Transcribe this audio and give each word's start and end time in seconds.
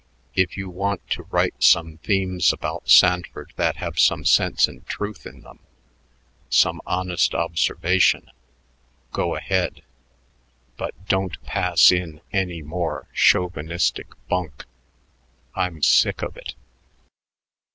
If 0.33 0.57
you 0.57 0.67
want 0.67 1.07
to 1.11 1.25
write 1.29 1.61
some 1.63 1.97
themes 1.99 2.51
about 2.51 2.89
Sanford 2.89 3.53
that 3.57 3.75
have 3.75 3.99
some 3.99 4.25
sense 4.25 4.67
and 4.67 4.83
truth 4.87 5.27
in 5.27 5.41
them, 5.41 5.59
some 6.49 6.81
honest 6.87 7.35
observation, 7.35 8.31
go 9.11 9.35
ahead; 9.35 9.83
but 10.75 10.95
don't 11.07 11.39
pass 11.43 11.91
in 11.91 12.19
any 12.33 12.63
more 12.63 13.09
chauvinistic 13.13 14.07
bunk. 14.27 14.65
I'm 15.55 15.83
sick 15.83 16.23
of 16.23 16.35
it." 16.35 16.55